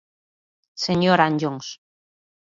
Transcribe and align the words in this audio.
Señor 0.85 1.19
Anllóns. 1.27 1.67